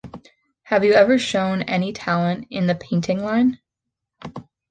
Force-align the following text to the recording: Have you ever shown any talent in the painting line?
Have 0.63 0.83
you 0.83 0.93
ever 0.93 1.19
shown 1.19 1.61
any 1.61 1.93
talent 1.93 2.47
in 2.49 2.65
the 2.65 2.73
painting 2.73 3.19
line? 3.23 3.59